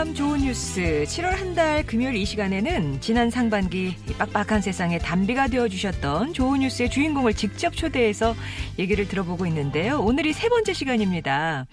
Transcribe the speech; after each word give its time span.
사람 0.00 0.14
좋은 0.14 0.40
뉴스 0.40 1.04
7월 1.06 1.24
한 1.36 1.54
달 1.54 1.84
금요일 1.84 2.16
이 2.16 2.24
시간에는 2.24 3.02
지난 3.02 3.28
상반기 3.28 3.94
이 4.08 4.12
빡빡한 4.14 4.62
세상에 4.62 4.96
단비가 4.98 5.48
되어 5.48 5.68
주셨던 5.68 6.32
좋은 6.32 6.60
뉴스의 6.60 6.88
주인공을 6.88 7.34
직접 7.34 7.76
초대해서 7.76 8.34
얘기를 8.78 9.06
들어보고 9.06 9.44
있는데요. 9.44 10.00
오늘이 10.00 10.32
세 10.32 10.48
번째 10.48 10.72
시간입니다. 10.72 11.66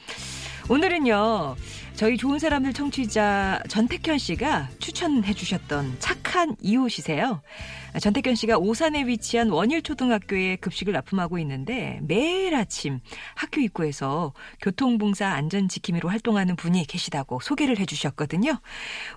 오늘은요, 0.69 1.55
저희 1.95 2.17
좋은 2.17 2.39
사람들 2.39 2.73
청취자 2.73 3.63
전택현 3.69 4.17
씨가 4.17 4.67
추천해 4.79 5.33
주셨던 5.33 5.95
착한 5.99 6.57
이웃이세요. 6.61 7.41
전택현 8.01 8.35
씨가 8.35 8.57
오산에 8.57 9.07
위치한 9.07 9.49
원일초등학교에 9.49 10.57
급식을 10.57 10.91
납품하고 10.91 11.39
있는데 11.39 12.01
매일 12.03 12.53
아침 12.53 12.99
학교 13.35 13.61
입구에서 13.61 14.33
교통봉사 14.61 15.29
안전지킴이로 15.29 16.09
활동하는 16.09 16.57
분이 16.57 16.85
계시다고 16.85 17.39
소개를 17.39 17.79
해 17.79 17.85
주셨거든요. 17.85 18.59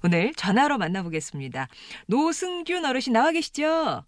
오늘 0.04 0.32
전화로 0.34 0.78
만나보겠습니다. 0.78 1.66
노승균 2.06 2.84
어르신 2.84 3.12
나와 3.12 3.32
계시죠? 3.32 4.04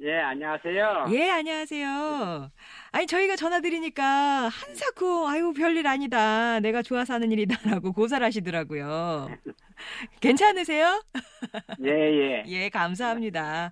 예, 0.00 0.18
안녕하세요. 0.18 1.06
예, 1.12 1.30
안녕하세요. 1.30 2.50
아니, 2.90 3.06
저희가 3.06 3.36
전화드리니까 3.36 4.48
한사코, 4.48 5.28
아유, 5.28 5.52
별일 5.56 5.86
아니다. 5.86 6.58
내가 6.58 6.82
좋아서 6.82 7.14
하는 7.14 7.30
일이다 7.30 7.70
라고 7.70 7.92
고사를 7.92 8.24
하시더라고요. 8.26 9.28
괜찮으세요? 10.20 11.00
예, 11.84 11.90
예. 11.90 12.44
예, 12.48 12.68
감사합니다. 12.70 13.70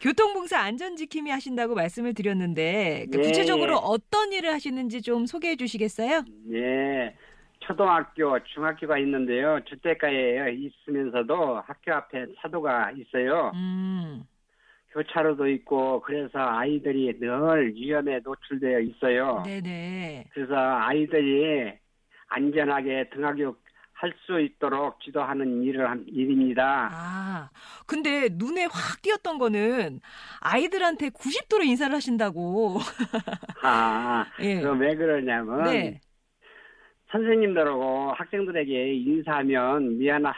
교통봉사 0.00 0.60
안전지킴이 0.60 1.28
하신다고 1.30 1.74
말씀을 1.74 2.14
드렸는데, 2.14 3.06
그 3.12 3.18
예, 3.18 3.22
구체적으로 3.22 3.74
예. 3.74 3.78
어떤 3.82 4.32
일을 4.32 4.52
하시는지 4.52 5.02
좀 5.02 5.26
소개해 5.26 5.56
주시겠어요? 5.56 6.22
예. 6.52 7.16
초등학교, 7.58 8.38
중학교가 8.44 8.96
있는데요. 8.98 9.58
주택가에 9.64 10.52
있으면서도 10.52 11.62
학교 11.66 11.92
앞에 11.94 12.26
차도가 12.40 12.92
있어요. 12.92 13.50
음, 13.56 14.22
교차로도 14.92 15.48
있고, 15.48 16.00
그래서 16.00 16.38
아이들이 16.38 17.18
늘 17.18 17.74
위험에 17.74 18.20
노출되어 18.24 18.80
있어요. 18.80 19.42
네네. 19.44 20.26
그래서 20.32 20.54
아이들이 20.56 21.72
안전하게 22.28 23.10
등하교 23.10 23.56
할수 23.92 24.40
있도록 24.40 25.00
지도하는 25.00 25.62
일을 25.64 25.90
한 25.90 26.04
일입니다. 26.06 26.88
아, 26.92 27.50
근데 27.86 28.28
눈에 28.30 28.64
확 28.66 29.02
띄었던 29.02 29.38
거는 29.38 30.00
아이들한테 30.40 31.08
90도로 31.10 31.64
인사를 31.64 31.92
하신다고. 31.94 32.78
아, 33.62 34.24
예. 34.40 34.60
그럼 34.60 34.80
왜 34.80 34.94
그러냐면, 34.94 35.64
네. 35.64 36.00
선생님들하고 37.10 38.12
학생들에게 38.12 38.94
인사하면 38.94 39.98
미안해 39.98 40.30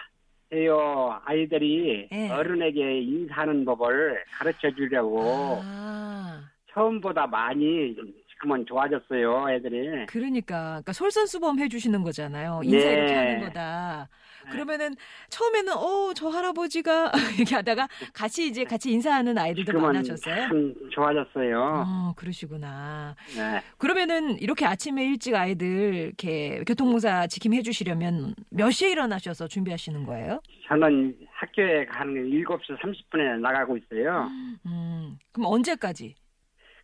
요. 0.52 1.20
아이들이 1.24 2.08
예. 2.10 2.28
어른에게 2.28 3.00
인사하는 3.02 3.64
법을 3.64 4.24
가르쳐 4.32 4.70
주려고 4.74 5.60
아, 5.62 6.42
처음보다 6.72 7.26
많이 7.26 7.94
지금은 8.32 8.64
좋아졌어요, 8.66 9.50
애들이. 9.50 10.06
그러니까, 10.06 10.70
그러니까 10.70 10.92
솔선수범 10.92 11.58
해주시는 11.60 12.02
거잖아요. 12.02 12.62
인사 12.64 12.78
네. 12.88 12.92
이렇게 12.94 13.14
하는 13.14 13.40
거다. 13.40 14.08
그러면은 14.50 14.94
처음에는 15.28 15.72
어 15.76 16.00
저 16.14 16.28
할아버지가 16.28 17.12
이렇게 17.38 17.54
하다가 17.54 17.88
같이 18.12 18.46
이제 18.48 18.64
같이 18.64 18.90
인사하는 18.92 19.38
아이들도 19.38 19.78
많아졌어요. 19.80 20.34
참 20.48 20.74
좋아졌어요. 20.90 21.84
어, 21.86 22.12
그러시구나. 22.16 23.14
네. 23.36 23.60
그러면은 23.78 24.38
이렇게 24.40 24.66
아침에 24.66 25.04
일찍 25.04 25.34
아이들 25.34 25.94
이렇게 25.94 26.62
교통공사 26.66 27.26
지킴 27.28 27.54
해주시려면 27.54 28.34
몇 28.50 28.70
시에 28.70 28.90
일어나셔서 28.90 29.46
준비하시는 29.48 30.04
거예요? 30.04 30.40
저는 30.68 31.16
학교에 31.32 31.86
가는 31.86 32.12
게 32.14 32.20
7시 32.44 32.78
30분에 32.80 33.38
나가고 33.40 33.76
있어요. 33.76 34.28
음, 34.66 35.16
그럼 35.32 35.46
언제까지? 35.52 36.14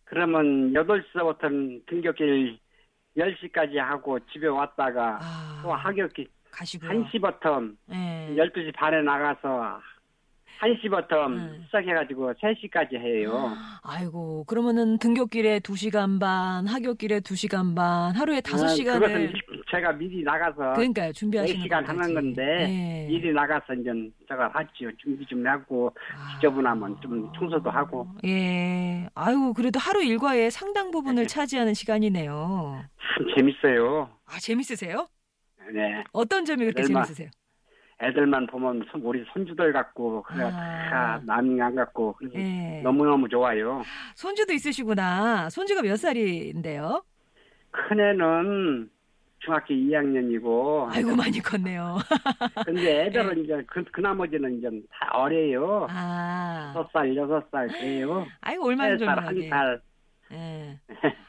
그러면 0.05 0.71
8시부터는 0.73 1.85
등교길 1.85 2.57
10시까지 3.17 3.75
하고 3.77 4.19
집에 4.31 4.47
왔다가 4.47 5.19
아, 5.21 5.59
또 5.63 5.73
학교길 5.73 6.27
가시고요. 6.57 6.89
1시부터 6.89 7.75
예. 7.91 8.35
12시 8.35 8.73
반에 8.75 9.01
나가서 9.01 9.79
1시부터 10.59 11.27
음. 11.27 11.61
시작해가지고 11.67 12.33
3시까지 12.33 12.95
해요. 12.95 13.53
아이고, 13.83 14.43
그러면은 14.45 14.97
등교길에 14.97 15.59
2시간 15.59 16.19
반, 16.19 16.65
하교길에 16.65 17.19
2시간 17.19 17.75
반, 17.75 18.15
하루에 18.15 18.37
아, 18.37 18.39
5시간을 18.41 18.93
그것은 18.99 19.33
제가 19.69 19.91
미리 19.91 20.23
나가서 20.23 20.73
그러니까요. 20.73 21.11
준비하시는 21.13 21.63
4시간 21.63 21.69
것까지. 21.85 21.99
하는 21.99 22.13
건데 22.15 22.41
예. 22.61 23.07
미리 23.07 23.31
나가서 23.33 23.75
이제 23.75 23.91
제가 24.27 24.49
하지요. 24.51 24.89
준비 24.97 25.23
좀 25.27 25.45
하고 25.45 25.93
아. 26.15 26.35
지저분하면 26.39 27.01
좀 27.01 27.31
청소도 27.37 27.69
하고 27.69 28.07
예. 28.25 29.07
아이고, 29.13 29.53
그래도 29.53 29.79
하루 29.79 30.03
일과의 30.03 30.49
상당 30.49 30.89
부분을 30.89 31.27
차지하는 31.27 31.75
시간이네요. 31.75 32.83
참 33.15 33.27
재밌어요. 33.35 34.09
아, 34.25 34.39
재밌으세요? 34.39 35.05
네. 35.73 36.03
어떤 36.13 36.45
점이 36.45 36.63
그렇게 36.65 36.83
얼마- 36.83 37.03
재밌으세요? 37.03 37.29
애들만 37.99 38.45
보면 38.47 38.85
손- 38.91 39.01
우리 39.03 39.25
손주들 39.33 39.73
같고 39.73 40.21
그래 40.23 40.43
아. 40.43 40.89
다 40.89 41.21
남이 41.25 41.59
안 41.61 41.73
같고 41.75 42.15
예. 42.35 42.79
너무너무 42.83 43.27
좋아요. 43.27 43.81
손주도 44.13 44.53
있으시구나. 44.53 45.49
손주가 45.49 45.81
몇 45.81 45.97
살인데요? 45.97 47.03
큰애는 47.71 48.89
중학교 49.39 49.73
2학년이고 49.73 50.89
아이고, 50.91 51.15
많이 51.15 51.39
컸네요. 51.39 51.97
근데 52.65 53.05
애들은 53.05 53.43
이제 53.43 53.63
그, 53.67 53.83
그 53.91 54.01
나머지는 54.01 54.57
이제 54.57 54.69
다 54.91 55.09
어려요. 55.13 55.87
아. 55.89 56.71
다섯 56.73 56.89
살, 56.91 57.15
여섯 57.15 57.43
살 57.51 57.67
그래요. 57.67 58.25
아이고, 58.41 58.67
얼마나 58.67 58.97
세 58.97 59.05
살, 59.05 59.07
한 59.09 59.35
졸라하게. 59.35 59.49
살. 59.49 59.81
예. 60.33 60.79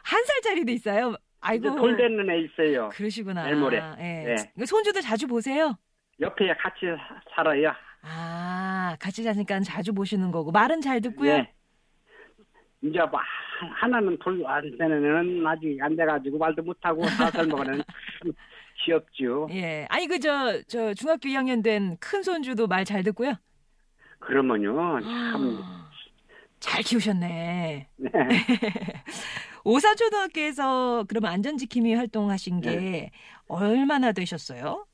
한 0.03 0.25
살짜리도 0.25 0.73
있어요. 0.73 1.15
아이고. 1.41 1.77
돌 1.77 1.97
되는 1.97 2.29
애 2.31 2.41
있어요. 2.41 2.89
그러시구나. 2.91 3.45
내일모레. 3.45 3.77
예. 3.99 4.35
네. 4.57 4.65
손주들 4.67 5.03
자주 5.03 5.27
보세요? 5.27 5.77
옆에 6.21 6.49
같이 6.55 6.87
사- 6.87 7.21
살아요. 7.35 7.73
아, 8.03 8.97
같이 9.01 9.23
자니까 9.23 9.61
자주 9.61 9.93
보시는 9.93 10.31
거고. 10.33 10.51
말은 10.51 10.81
잘 10.81 11.01
듣고요? 11.01 11.37
네. 11.37 11.53
이제 12.83 12.99
뭐 13.11 13.19
하- 13.21 13.67
하나는 13.87 14.17
돌 14.19 14.41
안 14.47 14.63
되는 14.79 14.97
애는 15.05 15.47
아직 15.47 15.79
안 15.81 15.95
돼가지고 15.97 16.39
말도 16.39 16.63
못하고 16.63 17.03
다섯 17.07 17.47
먹으는 17.47 17.79
참 18.23 18.33
귀엽죠. 18.85 19.49
예. 19.51 19.87
아니, 19.91 20.07
그, 20.07 20.19
저, 20.21 20.61
저, 20.69 20.95
중학교 20.95 21.29
2학년 21.29 21.63
된 21.63 21.97
큰 22.01 22.23
손주도 22.23 22.67
말 22.69 22.85
잘 22.85 23.03
듣고요? 23.03 23.35
그러면요 24.21 25.01
참 25.01 25.59
잘 26.61 26.83
키우셨네. 26.83 27.89
네. 27.97 28.11
오사초등학교에서 29.69 31.05
그러면 31.09 31.31
안전지킴이 31.33 31.95
활동하신 31.95 32.61
게 32.63 32.77
네. 32.77 33.11
얼마나 33.49 34.13
되셨어요? 34.13 34.87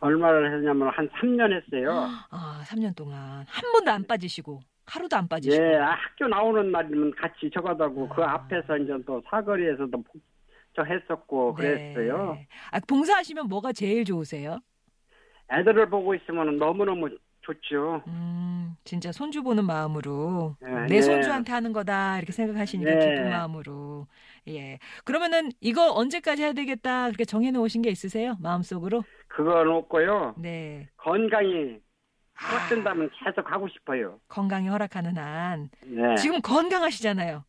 얼마를 0.00 0.54
했냐면 0.56 0.88
한 0.88 1.08
3년 1.10 1.52
했어요. 1.52 2.08
아, 2.30 2.62
3년 2.66 2.96
동안. 2.96 3.44
한 3.46 3.72
번도 3.72 3.90
안 3.90 4.06
빠지시고, 4.06 4.60
하루도 4.86 5.16
안 5.16 5.28
빠지시고. 5.28 5.62
예, 5.62 5.76
아, 5.76 5.90
학교 5.92 6.26
나오는 6.28 6.70
날이면 6.70 7.12
같이 7.16 7.50
적어다고 7.52 8.08
그 8.08 8.22
아. 8.22 8.32
앞에서 8.34 8.76
이제 8.78 8.92
또 9.06 9.22
사거리에서도 9.30 9.90
복- 10.02 10.22
저 10.76 10.82
했었고 10.82 11.54
그랬어요. 11.54 12.32
네. 12.34 12.48
아, 12.72 12.80
봉사하시면 12.88 13.48
뭐가 13.48 13.72
제일 13.72 14.04
좋으세요? 14.04 14.58
애들을 15.52 15.88
보고 15.88 16.14
있으면 16.14 16.56
너무너무 16.58 17.08
좋죠. 17.44 18.02
음, 18.06 18.74
진짜 18.84 19.12
손주 19.12 19.42
보는 19.42 19.64
마음으로 19.66 20.56
네, 20.60 20.68
내 20.82 20.86
네. 20.86 21.02
손주한테 21.02 21.52
하는 21.52 21.72
거다 21.72 22.16
이렇게 22.18 22.32
생각하시니까 22.32 22.90
네. 22.90 22.98
기쁜 22.98 23.28
마음으로 23.30 24.06
예 24.48 24.78
그러면은 25.04 25.50
이거 25.60 25.92
언제까지 25.92 26.42
해야 26.42 26.52
되겠다 26.54 27.06
그렇게 27.06 27.24
정해 27.24 27.50
놓으신 27.50 27.82
게 27.82 27.90
있으세요 27.90 28.36
마음속으로 28.40 29.04
그건 29.28 29.68
없고요. 29.68 30.34
네 30.38 30.88
건강이 30.96 31.76
아, 32.36 32.48
허락된다면 32.50 33.10
계속 33.22 33.50
하고 33.52 33.68
싶어요. 33.68 34.18
건강이 34.28 34.68
허락하는 34.68 35.16
한 35.18 35.68
네. 35.84 36.16
지금 36.16 36.40
건강하시잖아요 36.40 37.44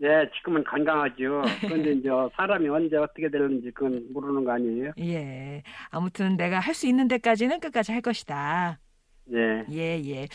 네, 0.00 0.08
지금은 0.36 0.62
건강하죠. 0.64 1.42
그런데 1.60 1.92
이제 1.92 2.08
사람이 2.36 2.68
언제 2.68 2.96
어떻게 2.96 3.28
되는지 3.30 3.70
그건 3.72 4.06
모르는 4.12 4.44
거 4.44 4.52
아니에요? 4.52 4.92
예 5.00 5.62
아무튼 5.90 6.36
내가 6.36 6.58
할 6.60 6.74
수 6.74 6.86
있는 6.86 7.08
데까지는 7.08 7.58
끝까지 7.60 7.90
할 7.92 8.00
것이다 8.00 8.78
예. 9.32 9.64
예, 9.70 10.02
예. 10.04 10.26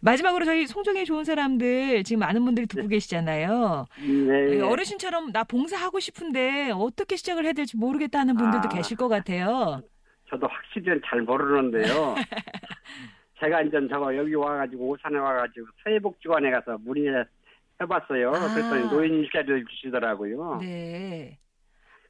마지막으로 0.00 0.44
저희 0.44 0.66
송정에 0.66 1.04
좋은 1.04 1.24
사람들 1.24 2.04
지금 2.04 2.20
많은 2.20 2.44
분들이 2.44 2.66
듣고 2.66 2.88
계시잖아요. 2.88 3.86
네. 3.98 4.56
예, 4.56 4.60
어르신처럼 4.60 5.32
나 5.32 5.44
봉사하고 5.44 6.00
싶은데 6.00 6.70
어떻게 6.74 7.16
시작을 7.16 7.44
해야 7.44 7.52
될지 7.52 7.76
모르겠다는 7.76 8.36
분들도 8.36 8.68
아. 8.68 8.72
계실 8.72 8.96
것 8.96 9.08
같아요. 9.08 9.82
저도 10.28 10.46
확실히는 10.46 11.02
잘 11.06 11.22
모르는데요. 11.22 12.14
제가 13.40 13.62
이제 13.62 13.78
저거 13.88 14.14
여기 14.16 14.34
와가지고 14.34 14.88
오산에 14.90 15.18
와가지고 15.18 15.66
사회복지관에 15.82 16.50
가서 16.50 16.78
문의해봤어요. 16.78 18.30
아. 18.32 18.54
그랬더니 18.54 18.90
노인 18.90 19.14
일자리를 19.14 19.64
주시더라고요. 19.66 20.58
네. 20.60 21.38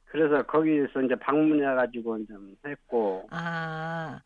그래서 0.05 0.43
거기서 0.43 1.01
이제 1.03 1.15
방문해가지고 1.15 2.25
좀 2.27 2.55
했고 2.65 3.27
아. 3.31 4.19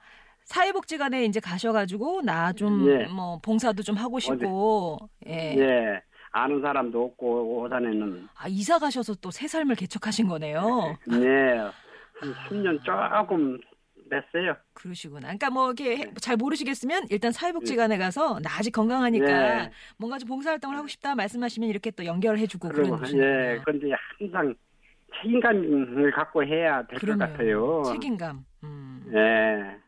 사회복지관에 0.45 1.25
이제 1.25 1.39
가셔가지고 1.39 2.21
나좀 2.21 2.87
예. 2.87 3.05
뭐 3.07 3.39
봉사도 3.43 3.83
좀 3.83 3.95
하고 3.95 4.19
싶고 4.19 4.97
예. 5.27 5.55
예 5.57 6.01
아는 6.31 6.61
사람도 6.61 7.03
없고 7.03 7.61
오산에는 7.61 8.27
아 8.37 8.47
이사 8.47 8.77
가셔서 8.79 9.15
또 9.15 9.31
새 9.31 9.47
삶을 9.47 9.75
개척하신 9.75 10.27
거네요. 10.27 10.95
예한 11.11 11.71
10년 12.49 12.79
조금 12.83 13.57
됐어요. 14.09 14.55
그러시구나. 14.73 15.21
그러니까 15.21 15.49
뭐 15.49 15.67
이렇게 15.67 15.97
해- 15.97 16.13
잘 16.21 16.37
모르시겠으면 16.37 17.07
일단 17.09 17.31
사회복지관에 17.31 17.97
가서 17.97 18.39
나 18.39 18.51
아직 18.59 18.69
건강하니까 18.71 19.25
예. 19.65 19.71
뭔가 19.97 20.19
좀 20.19 20.27
봉사활동을 20.29 20.77
하고 20.77 20.87
싶다 20.87 21.15
말씀하시면 21.15 21.69
이렇게 21.69 21.89
또 21.89 22.05
연결해주고 22.05 22.69
그런 22.69 23.01
예 23.15 23.59
그런데 23.65 23.87
항상 24.19 24.53
책임감을 25.21 26.11
갖고 26.11 26.43
해야 26.43 26.85
될 26.85 26.99
것 26.99 27.17
같아요. 27.17 27.81
책임감. 27.85 28.45
음. 28.63 29.05
예. 29.15 29.84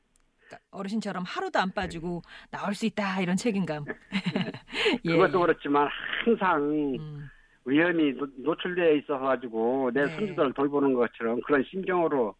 어르신처럼 0.81 1.23
하루도 1.25 1.59
안 1.59 1.71
빠지고 1.71 2.21
나올 2.51 2.73
수 2.75 2.85
있다 2.85 3.21
이런 3.21 3.35
책임감. 3.35 3.85
예, 5.05 5.11
그것도 5.11 5.39
예. 5.41 5.45
그렇지만 5.45 5.87
항상 6.25 6.61
음, 6.99 7.29
위험이 7.65 8.13
노- 8.13 8.27
노출되어 8.37 8.93
있어 8.97 9.17
가지고 9.19 9.91
내 9.93 10.05
네. 10.05 10.15
손주들을 10.15 10.53
돌보는 10.53 10.93
것처럼 10.93 11.41
그런 11.41 11.63
심정으로 11.69 12.35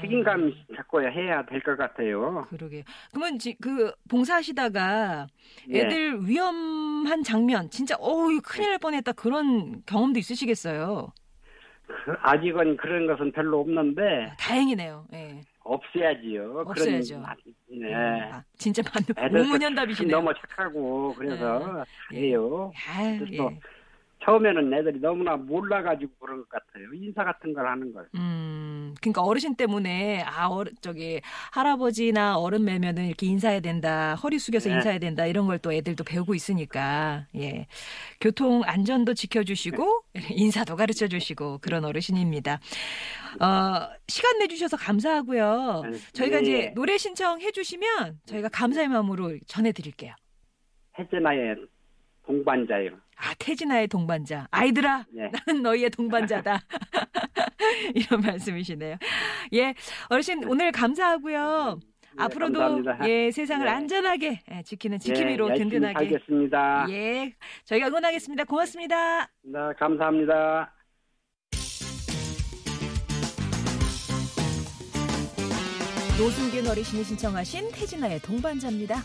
책임감 0.00 0.42
음. 0.44 0.52
갖고 0.76 1.02
해야 1.02 1.44
될 1.46 1.60
것 1.62 1.76
같아요. 1.76 2.46
그러게. 2.50 2.84
그러면 3.12 3.38
지, 3.38 3.56
그 3.60 3.90
봉사하시다가 4.08 5.26
예. 5.70 5.78
애들 5.80 6.28
위험한 6.28 7.22
장면 7.24 7.68
진짜 7.70 7.96
어우 7.98 8.40
큰일 8.44 8.70
날 8.70 8.78
뻔했다 8.78 9.12
그런 9.12 9.82
경험도 9.86 10.18
있으시겠어요. 10.20 11.08
그- 12.04 12.12
아직은 12.20 12.76
그런 12.76 13.06
것은 13.06 13.32
별로 13.32 13.60
없는데 13.60 14.32
다행이네요. 14.38 15.06
예. 15.14 15.27
없애야지요. 15.68 16.64
없애야죠. 16.66 17.22
그런 17.22 17.80
네. 17.80 17.94
아, 17.94 18.42
진짜 18.56 18.82
애들 18.96 19.14
우문현답이시네요. 19.40 20.16
너무 20.16 20.32
착하고 20.34 21.14
그래서 21.14 21.84
예. 22.14 22.18
해요. 22.18 22.72
아유, 22.88 23.18
그래서 23.18 23.50
예. 23.52 23.60
처음에는 24.24 24.72
애들이 24.74 24.98
너무나 24.98 25.36
몰라가지고 25.36 26.12
그런 26.18 26.38
것 26.38 26.48
같아요. 26.48 26.92
인사 26.94 27.22
같은 27.24 27.52
걸 27.52 27.66
하는 27.66 27.92
걸. 27.92 28.08
음, 28.16 28.67
그러니까 29.00 29.22
어르신 29.22 29.54
때문에 29.56 30.22
아, 30.22 30.46
어르, 30.48 30.70
저기 30.80 31.20
할아버지나 31.52 32.38
어른 32.38 32.64
매면은 32.64 33.06
이렇게 33.06 33.26
인사해야 33.26 33.60
된다, 33.60 34.14
허리 34.16 34.38
숙여서 34.38 34.68
네. 34.70 34.76
인사해야 34.76 34.98
된다 34.98 35.26
이런 35.26 35.46
걸 35.46 35.58
또 35.60 35.72
애들도 35.72 36.04
배우고 36.04 36.34
있으니까 36.36 37.26
예, 37.36 37.66
교통 38.20 38.62
안전도 38.64 39.14
지켜주시고 39.14 40.02
인사도 40.30 40.76
가르쳐 40.76 41.08
주시고 41.08 41.58
그런 41.58 41.84
어르신입니다. 41.84 42.60
어, 43.40 43.88
시간 44.06 44.38
내주셔서 44.38 44.76
감사하고요. 44.76 45.82
네. 45.90 45.98
저희가 46.12 46.36
예. 46.38 46.40
이제 46.42 46.72
노래 46.76 46.96
신청해 46.96 47.50
주시면 47.50 48.20
저희가 48.26 48.48
감사의 48.50 48.86
마음으로 48.88 49.36
전해드릴게요. 49.46 50.14
해제나의 50.98 51.56
동반자요. 52.24 52.90
아, 53.16 53.34
태진아의 53.38 53.88
동반자. 53.88 54.46
아이들아, 54.52 55.06
예. 55.16 55.30
나는 55.46 55.62
너희의 55.62 55.90
동반자다. 55.90 56.60
이런 57.94 58.20
말씀이시네요. 58.20 58.96
예, 59.54 59.74
어르신 60.08 60.44
오늘 60.44 60.72
감사하고요. 60.72 61.78
네, 61.80 62.24
앞으로도 62.24 62.58
감사합니다. 62.58 63.08
예, 63.08 63.30
세상을 63.30 63.64
네. 63.64 63.70
안전하게 63.70 64.40
예, 64.50 64.62
지키는 64.62 64.98
지킴이로 64.98 65.46
예, 65.46 65.50
열심히 65.50 65.70
든든하게. 65.70 66.08
살겠습니다. 66.08 66.86
예, 66.90 67.32
저희가 67.64 67.88
응원하겠습니다. 67.88 68.44
고맙습니다. 68.44 69.26
네, 69.42 69.58
감사합니다. 69.78 70.72
노승균 76.18 76.66
어르신이 76.66 77.04
신청하신 77.04 77.70
태진아의 77.70 78.18
동반자입니다. 78.20 78.96